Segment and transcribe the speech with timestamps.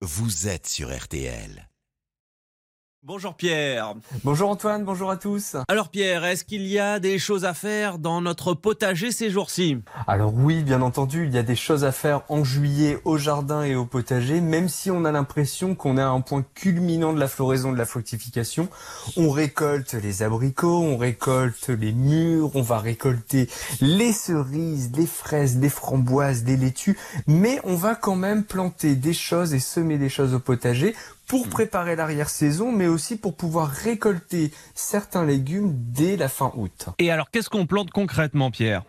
[0.00, 1.67] vous êtes sur RTL.
[3.08, 3.94] Bonjour Pierre.
[4.22, 5.56] Bonjour Antoine, bonjour à tous.
[5.66, 9.78] Alors Pierre, est-ce qu'il y a des choses à faire dans notre potager ces jours-ci?
[10.06, 13.62] Alors oui, bien entendu, il y a des choses à faire en juillet au jardin
[13.62, 17.18] et au potager, même si on a l'impression qu'on est à un point culminant de
[17.18, 18.68] la floraison de la fructification.
[19.16, 23.48] On récolte les abricots, on récolte les mûres, on va récolter
[23.80, 29.14] les cerises, les fraises, les framboises, les laitues, mais on va quand même planter des
[29.14, 30.94] choses et semer des choses au potager
[31.28, 36.86] pour préparer l'arrière-saison, mais aussi pour pouvoir récolter certains légumes dès la fin août.
[36.98, 38.82] Et alors, qu'est-ce qu'on plante concrètement, Pierre?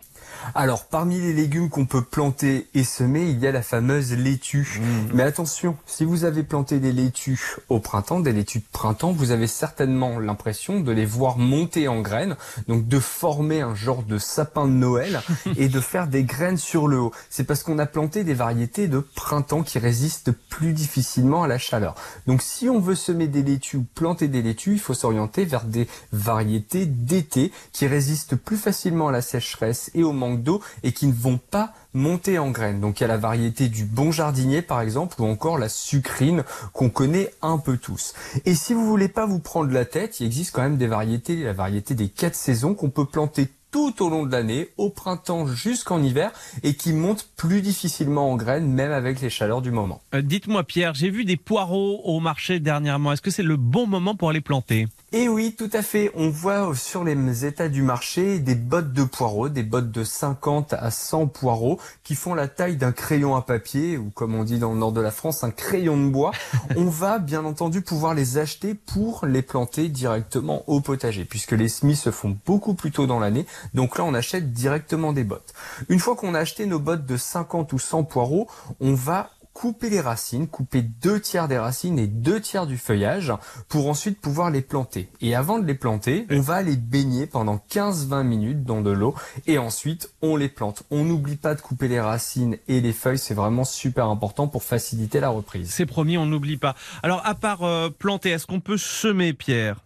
[0.54, 4.80] Alors, parmi les légumes qu'on peut planter et semer, il y a la fameuse laitue.
[4.80, 5.14] Mmh.
[5.14, 9.30] Mais attention, si vous avez planté des laitues au printemps, des laitues de printemps, vous
[9.30, 12.36] avez certainement l'impression de les voir monter en graines,
[12.68, 15.20] donc de former un genre de sapin de Noël
[15.56, 17.12] et de faire des graines sur le haut.
[17.28, 21.58] C'est parce qu'on a planté des variétés de printemps qui résistent plus difficilement à la
[21.58, 21.94] chaleur.
[22.26, 25.64] Donc si on veut semer des laitues ou planter des laitues, il faut s'orienter vers
[25.64, 30.92] des variétés d'été qui résistent plus facilement à la sécheresse et au manque d'eau et
[30.92, 32.80] qui ne vont pas monter en graines.
[32.80, 36.44] Donc il y a la variété du bon jardinier par exemple ou encore la sucrine
[36.72, 38.14] qu'on connaît un peu tous.
[38.44, 41.36] Et si vous voulez pas vous prendre la tête, il existe quand même des variétés,
[41.36, 45.46] la variété des quatre saisons qu'on peut planter tout au long de l'année, au printemps
[45.46, 46.32] jusqu'en hiver,
[46.64, 50.00] et qui montent plus difficilement en graines, même avec les chaleurs du moment.
[50.14, 53.12] Euh, Dites-moi Pierre, j'ai vu des poireaux au marché dernièrement.
[53.12, 54.88] Est-ce que c'est le bon moment pour les planter?
[55.12, 56.12] Et oui, tout à fait.
[56.14, 60.72] On voit sur les états du marché des bottes de poireaux, des bottes de 50
[60.72, 64.60] à 100 poireaux, qui font la taille d'un crayon à papier, ou comme on dit
[64.60, 66.30] dans le nord de la France, un crayon de bois.
[66.76, 71.68] on va bien entendu pouvoir les acheter pour les planter directement au potager, puisque les
[71.68, 73.46] semis se font beaucoup plus tôt dans l'année.
[73.74, 75.54] Donc là, on achète directement des bottes.
[75.88, 78.46] Une fois qu'on a acheté nos bottes de 50 ou 100 poireaux,
[78.78, 83.32] on va couper les racines, couper deux tiers des racines et deux tiers du feuillage
[83.68, 85.08] pour ensuite pouvoir les planter.
[85.20, 89.14] Et avant de les planter, on va les baigner pendant 15-20 minutes dans de l'eau
[89.46, 90.84] et ensuite on les plante.
[90.90, 94.62] On n'oublie pas de couper les racines et les feuilles, c'est vraiment super important pour
[94.62, 95.70] faciliter la reprise.
[95.70, 96.74] C'est promis, on n'oublie pas.
[97.02, 99.76] Alors, à part euh, planter, est-ce qu'on peut semer, Pierre?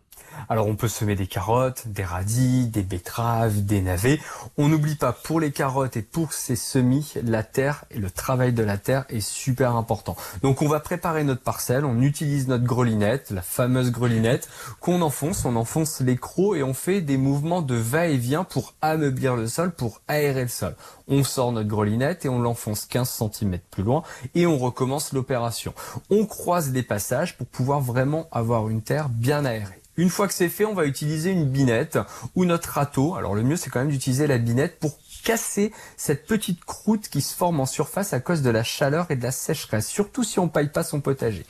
[0.48, 4.20] Alors on peut semer des carottes, des radis, des betteraves, des navets.
[4.56, 8.52] On n'oublie pas pour les carottes et pour ces semis, la terre et le travail
[8.52, 10.16] de la terre est super important.
[10.42, 14.48] Donc on va préparer notre parcelle, on utilise notre grelinette, la fameuse grelinette,
[14.80, 19.36] qu'on enfonce, on enfonce les crocs et on fait des mouvements de va-et-vient pour ameublir
[19.36, 20.74] le sol, pour aérer le sol.
[21.08, 24.02] On sort notre grelinette et on l'enfonce 15 cm plus loin
[24.34, 25.74] et on recommence l'opération.
[26.10, 29.83] On croise les passages pour pouvoir vraiment avoir une terre bien aérée.
[29.96, 31.98] Une fois que c'est fait, on va utiliser une binette
[32.34, 33.14] ou notre râteau.
[33.14, 37.22] Alors le mieux c'est quand même d'utiliser la binette pour casser cette petite croûte qui
[37.22, 40.38] se forme en surface à cause de la chaleur et de la sécheresse, surtout si
[40.38, 41.46] on paille pas son potager.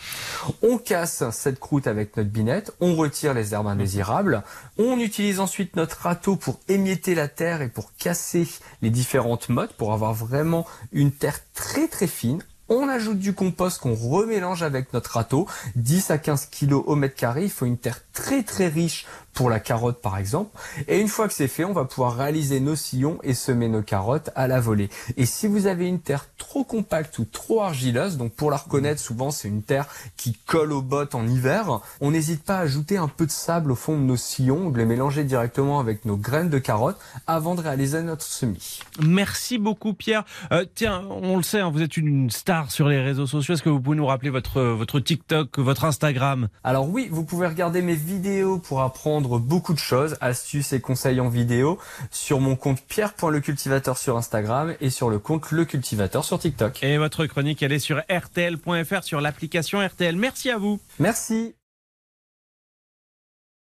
[0.63, 4.45] On casse cette croûte avec notre binette, on retire les herbes indésirables,
[4.79, 8.47] on utilise ensuite notre râteau pour émietter la terre et pour casser
[8.81, 13.81] les différentes mottes pour avoir vraiment une terre très très fine on ajoute du compost
[13.81, 17.45] qu'on remélange avec notre râteau, 10 à 15 kg au mètre carré.
[17.45, 20.57] Il faut une terre très très riche pour la carotte par exemple.
[20.89, 23.83] Et une fois que c'est fait, on va pouvoir réaliser nos sillons et semer nos
[23.83, 24.89] carottes à la volée.
[25.17, 29.01] Et si vous avez une terre trop compacte ou trop argileuse, donc pour la reconnaître,
[29.01, 32.97] souvent c'est une terre qui colle aux bottes en hiver, on n'hésite pas à ajouter
[32.97, 36.17] un peu de sable au fond de nos sillons, de les mélanger directement avec nos
[36.17, 38.79] graines de carottes avant de réaliser notre semis.
[39.03, 40.23] Merci beaucoup Pierre.
[40.53, 43.55] Euh, tiens, on le sait, hein, vous êtes une star sur les réseaux sociaux.
[43.55, 46.47] Est-ce que vous pouvez nous rappeler votre, votre TikTok, votre Instagram?
[46.63, 51.19] Alors oui, vous pouvez regarder mes vidéos pour apprendre beaucoup de choses, astuces et conseils
[51.19, 51.81] en vidéo
[52.13, 56.83] sur mon compte pierre.lecultivateur sur Instagram et sur le compte Le Cultivateur sur TikTok.
[56.83, 60.15] Et votre chronique, elle est sur rtl.fr, sur l'application RTL.
[60.15, 60.79] Merci à vous.
[60.99, 61.55] Merci.